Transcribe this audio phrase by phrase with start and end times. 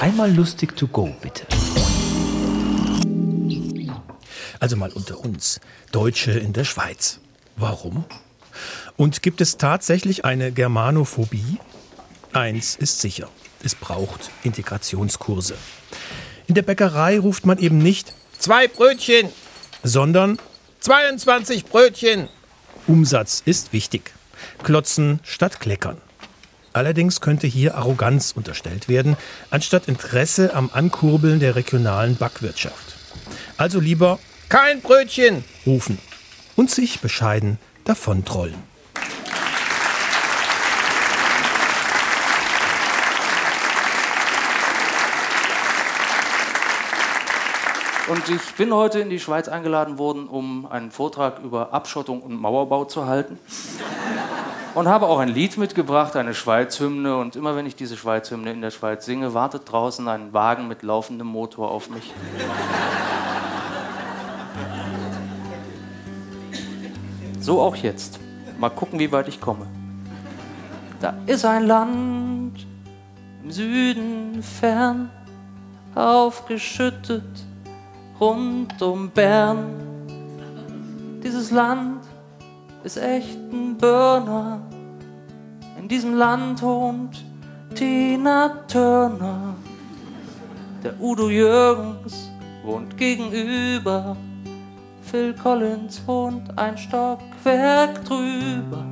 [0.00, 1.46] Einmal lustig to go, bitte.
[4.60, 5.60] Also mal unter uns.
[5.92, 7.20] Deutsche in der Schweiz.
[7.56, 8.04] Warum?
[8.96, 11.58] Und gibt es tatsächlich eine Germanophobie?
[12.32, 13.28] Eins ist sicher.
[13.62, 15.56] Es braucht Integrationskurse.
[16.46, 19.30] In der Bäckerei ruft man eben nicht Zwei Brötchen,
[19.82, 20.38] sondern
[20.80, 22.28] 22 Brötchen.
[22.86, 24.12] Umsatz ist wichtig.
[24.62, 26.00] Klotzen statt kleckern.
[26.76, 29.16] Allerdings könnte hier Arroganz unterstellt werden,
[29.48, 32.96] anstatt Interesse am Ankurbeln der regionalen Backwirtschaft.
[33.56, 34.18] Also lieber
[34.50, 35.42] Kein Brötchen.
[35.64, 35.98] rufen
[36.54, 38.62] und sich bescheiden davontrollen.
[48.08, 52.38] Und ich bin heute in die Schweiz eingeladen worden, um einen Vortrag über Abschottung und
[52.38, 53.38] Mauerbau zu halten.
[54.76, 57.16] Und habe auch ein Lied mitgebracht, eine Schweizhymne.
[57.16, 60.82] Und immer wenn ich diese Schweizhymne in der Schweiz singe, wartet draußen ein Wagen mit
[60.82, 62.12] laufendem Motor auf mich.
[67.40, 68.20] So auch jetzt.
[68.58, 69.66] Mal gucken, wie weit ich komme.
[71.00, 72.66] Da ist ein Land
[73.44, 75.08] im Süden fern,
[75.94, 77.24] aufgeschüttet
[78.20, 79.68] rund um Bern.
[81.24, 82.05] Dieses Land
[82.86, 84.60] ist echt ein Burner.
[85.76, 87.24] In diesem Land wohnt
[87.74, 89.56] Tina Turner.
[90.84, 92.30] Der Udo Jürgens
[92.64, 94.16] wohnt gegenüber.
[95.02, 98.86] Phil Collins wohnt ein Stockwerk drüber.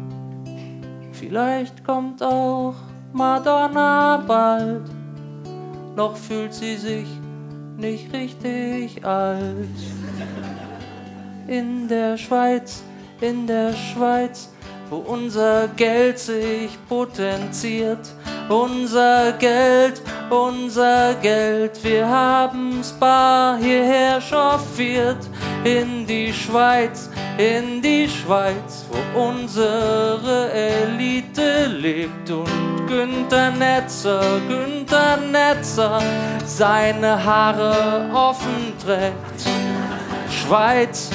[1.12, 2.74] Vielleicht kommt auch
[3.12, 4.90] Madonna bald.
[5.94, 7.06] Noch fühlt sie sich
[7.76, 9.78] nicht richtig alt.
[11.46, 12.82] In der Schweiz,
[13.28, 14.50] in der Schweiz,
[14.90, 18.06] wo unser Geld sich potenziert.
[18.48, 25.28] Unser Geld, unser Geld, wir haben's bar hierher chauffiert.
[25.64, 27.08] In die Schweiz,
[27.38, 36.02] in die Schweiz, wo unsere Elite lebt und Günther Netzer, Günther Netzer
[36.44, 39.48] seine Haare offen trägt.
[40.28, 41.08] Schweiz,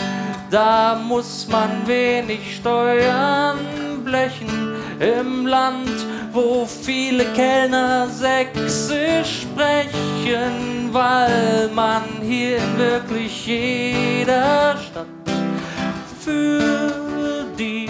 [0.50, 3.58] da muss man wenig Steuern
[4.04, 15.06] blechen im Land, wo viele Kellner Sächsisch sprechen, weil man hier in wirklich jeder Stadt
[16.20, 17.90] für die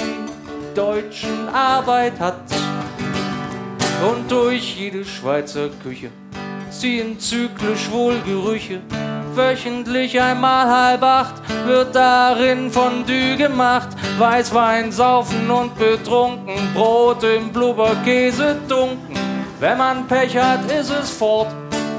[0.76, 2.42] Deutschen Arbeit hat.
[4.02, 6.10] Und durch jede Schweizer Küche
[6.70, 8.82] ziehen zyklisch wohl Gerüche.
[9.40, 11.36] Wöchentlich einmal halb acht
[11.66, 13.88] wird darin Fondue gemacht.
[14.18, 19.18] Weißwein saufen und betrunken, Brot im Blubberkäse dunken.
[19.62, 21.48] Wenn man Pech hat, ist es fort.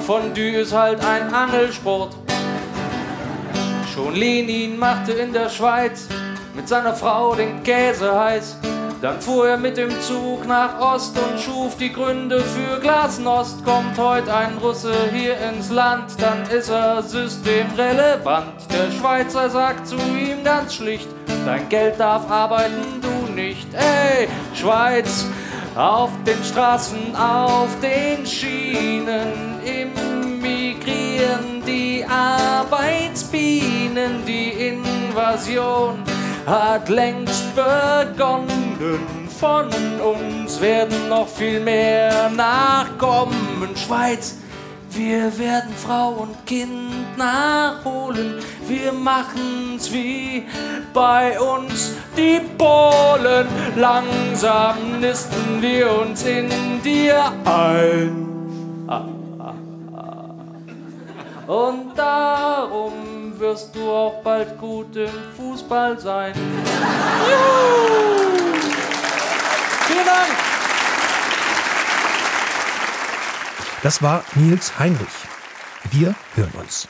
[0.06, 2.14] Fondue ist halt ein Angelsport.
[3.94, 6.08] Schon Lenin machte in der Schweiz
[6.60, 8.59] mit seiner Frau den Käse heiß.
[9.00, 13.65] Dann fuhr er mit dem Zug nach Ost und schuf die Gründe für Glasnost.
[13.65, 18.53] Kommt heute ein Russe hier ins Land, dann ist er systemrelevant.
[18.71, 21.09] Der Schweizer sagt zu ihm ganz schlicht,
[21.47, 23.69] dein Geld darf arbeiten, du nicht.
[23.72, 25.25] Ey, Schweiz,
[25.75, 36.04] auf den Straßen, auf den Schienen, immigrieren die Arbeitsbienen, die Invasion
[36.46, 38.98] hat längst begonnen.
[39.38, 43.74] Von uns werden noch viel mehr nachkommen.
[43.74, 44.36] Schweiz,
[44.90, 48.34] wir werden Frau und Kind nachholen.
[48.66, 50.44] Wir machen's wie
[50.92, 53.46] bei uns die Polen.
[53.76, 56.48] Langsam nisten wir uns in
[56.82, 58.30] dir ein.
[61.46, 62.92] Und darum
[63.40, 66.34] wirst du auch bald gut im Fußball sein.
[67.28, 68.50] Juhu!
[69.86, 70.30] Vielen Dank!
[73.82, 75.09] Das war Nils Heinrich.
[75.91, 76.86] Wir hören uns.